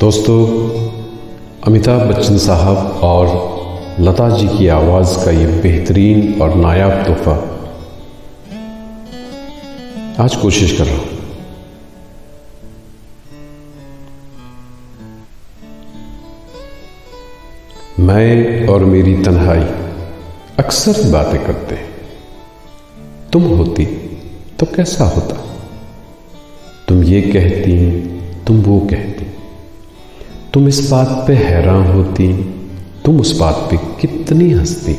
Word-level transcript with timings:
दोस्तों, 0.00 0.46
अमिताभ 1.66 2.00
बच्चन 2.00 2.38
साहब 2.38 3.00
और 3.02 3.26
लता 4.00 4.28
जी 4.36 4.48
की 4.48 4.68
आवाज़ 4.68 5.24
का 5.24 5.30
ये 5.30 5.46
बेहतरीन 5.46 6.42
और 6.42 6.54
नायाब 6.54 6.90
तोहफा। 6.90 7.32
आज 10.24 10.36
कोशिश 10.36 10.78
कर 10.78 10.84
रहा 10.84 10.96
हूँ। 10.96 11.08
मैं 18.00 18.66
और 18.66 18.84
मेरी 18.84 19.14
तन्हाई 19.22 19.64
अक्सर 20.58 21.10
बातें 21.12 21.46
करते 21.46 21.74
हैं। 21.74 21.88
तुम 23.32 23.42
होती 23.42 23.86
तो 24.60 24.66
कैसा 24.66 25.04
होता? 25.04 25.44
तुम 26.88 27.02
ये 27.04 27.22
कहती, 27.22 28.00
तुम 28.46 28.62
वो 28.62 28.80
कहती। 28.80 29.26
तुम 30.56 30.68
इस 30.68 30.90
बात 30.90 31.24
पे 31.26 31.34
हैरान 31.34 31.86
होती, 31.86 32.32
तुम 33.04 33.20
उस 33.20 33.38
बात 33.38 33.54
पे 33.70 33.76
कितनी 34.00 34.50
हंसती। 34.50 34.92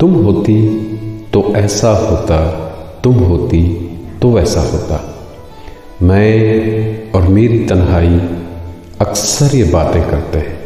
तुम 0.00 0.14
होती 0.14 0.56
तो 1.32 1.42
ऐसा 1.56 1.90
होता, 1.90 2.38
तुम 3.04 3.14
होती 3.14 3.62
तो 4.22 4.30
वैसा 4.30 4.60
होता। 4.60 5.00
मैं 6.02 7.12
और 7.12 7.28
मेरी 7.28 7.58
तन्हाई 7.64 8.18
अक्सर 9.00 9.56
ये 9.56 9.64
बातें 9.64 10.02
करते 10.10 10.38
हैं। 10.38 10.57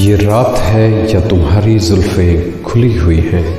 ये 0.00 0.16
रात 0.16 0.58
है 0.58 1.14
या 1.14 1.20
तुम्हारी 1.28 1.78
जुल्फ़ें 1.78 2.62
खुली 2.62 2.96
हुई 2.96 3.18
हैं? 3.18 3.58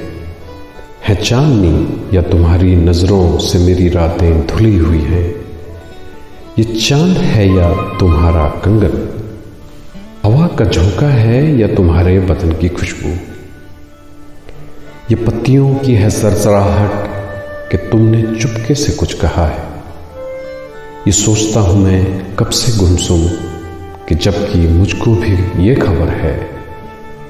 है 1.07 1.15
चांदनी 1.15 2.17
या 2.17 2.21
तुम्हारी 2.21 2.75
नज़रों 2.75 3.37
से 3.37 3.59
मेरी 3.59 3.89
रातें 3.89 4.47
धुली 4.47 4.77
हुई 4.77 4.99
हैं? 4.99 5.35
ये 6.59 6.63
चाँद 6.63 7.17
है 7.17 7.55
या 7.55 7.69
तुम्हारा 7.73 8.47
कंगन? 8.47 9.09
हवा 10.23 10.47
का 10.47 10.65
झोंका 10.65 11.07
है 11.07 11.59
या 11.59 11.67
तुम्हारे 11.67 12.19
बदन 12.19 12.51
की 12.51 12.69
खुशबू? 12.69 13.09
ये 15.11 15.15
पत्तियों 15.15 15.75
की 15.75 15.93
है 15.93 16.09
सरसराहट 16.09 16.91
कि 17.71 17.77
तुमने 17.77 18.41
चुपके 18.41 18.75
से 18.75 18.91
कुछ 18.91 19.13
कहा 19.13 19.47
है। 19.47 19.63
ये 21.07 21.11
सोचता 21.11 21.59
हूँ 21.59 21.83
मैं 21.83 22.35
कब 22.35 22.49
से 22.49 22.77
गुमसुम 22.77 23.50
कि 24.11 24.15
जबकि 24.15 24.67
मुझको 24.67 25.15
भी 25.15 25.63
ये 25.67 25.75
खबर 25.75 26.09
है 26.09 26.49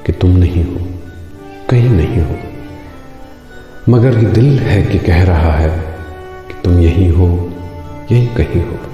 कि 0.06 0.12
तुम 0.12 0.30
नहीं 0.30 0.64
हो, 0.64 0.80
कहीं 1.70 1.90
नहीं 1.90 2.22
हो। 2.22 2.36
मगर 3.90 4.18
ये 4.18 4.26
दिल 4.26 4.60
है 4.60 4.84
कि 4.84 5.00
कह 5.00 5.24
रहा 5.24 5.52
है 5.52 5.70
कि 6.48 6.54
तुम 6.64 6.80
यही 6.80 7.08
हो, 7.08 7.52
यहीं 8.12 8.28
कहीं 8.28 8.62
हो। 8.62 8.91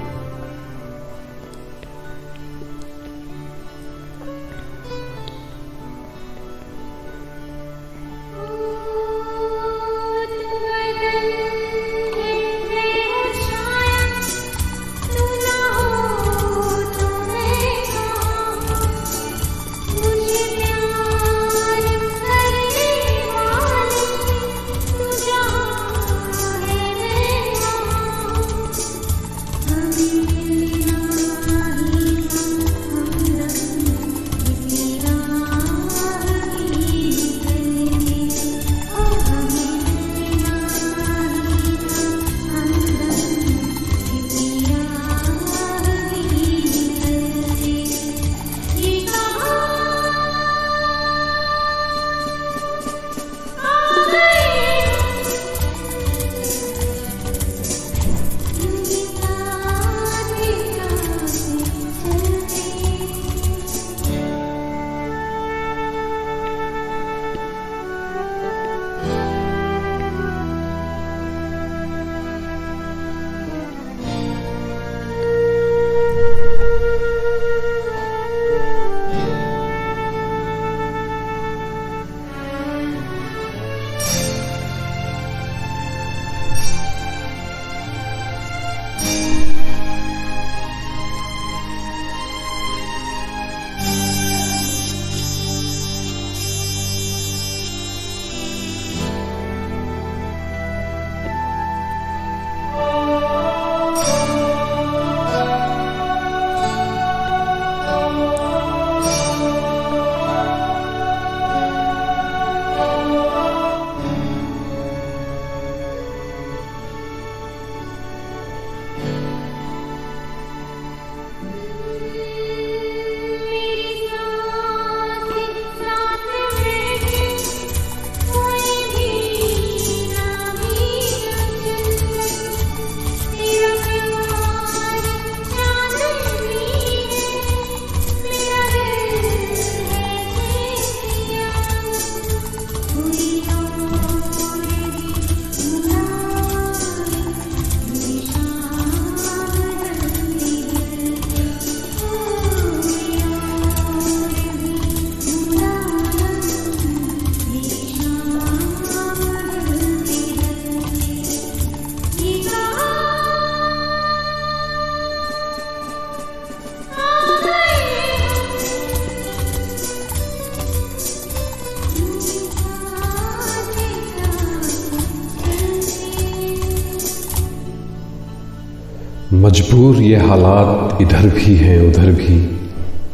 मजबूर 179.32 179.96
ये 179.96 180.16
हालात 180.16 180.98
इधर 181.02 181.28
भी 181.28 181.56
हैं, 181.56 181.88
उधर 181.88 182.06
भी। 182.06 182.38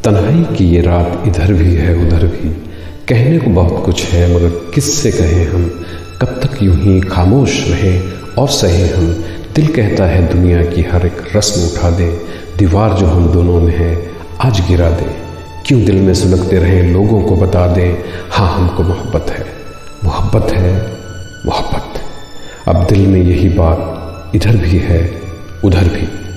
तन्हाई 0.05 0.57
की 0.57 0.65
ये 0.65 0.81
रात 0.81 1.23
इधर 1.27 1.53
भी 1.53 1.75
है, 1.75 1.95
उधर 1.95 2.27
भी। 2.27 2.49
कहने 3.09 3.39
को 3.39 3.51
बहुत 3.51 3.87
कुछ 3.87 4.05
है, 4.05 4.37
मगर 4.37 4.49
किससे 4.49 5.11
कहें 5.11 5.49
हम? 5.49 5.85
कब 6.23 6.27
तक 6.27 6.63
यूँ 6.63 6.77
ही 6.77 7.01
खामोश 7.01 7.71
रहें 7.71 8.03
और 8.39 8.49
सहे 8.49 8.89
हम? 8.89 9.25
दिल 9.55 9.67
कहता 9.67 10.05
है 10.05 10.33
दुनिया 10.33 10.65
की 10.65 10.83
हर 10.83 11.07
एक 11.07 11.37
रस्म 11.37 11.63
उठा 11.63 11.91
दे। 11.91 12.21
दीवार 12.59 12.93
जो 12.93 13.07
हम 13.07 13.29
दोनों 13.29 13.61
में 13.61 13.77
है, 13.77 14.11
आज 14.41 14.61
गिरा 14.69 14.91
दे। 14.91 15.17
क्यों 15.67 15.85
दिल 15.85 15.97
में 15.97 16.15
सुलगते 16.15 16.57
रहें, 16.57 16.83
लोगों 16.83 17.23
को 17.23 17.37
बता 17.37 17.67
दें 17.67 17.95
हाँ 18.31 18.59
हमको 18.59 18.83
मोहब्बत 18.83 19.27
है। 19.31 19.47
मोहब्बत 20.05 20.53
है, 20.53 20.73
मोहब्बत। 21.47 22.01
अब 22.69 22.87
दिल 22.87 23.07
में 23.07 23.23
यही 23.23 23.49
बात 23.49 24.01
इधर 24.35 24.57
भी 24.57 24.79
है 24.79 25.24
उधर 25.65 25.89
भी। 25.89 26.34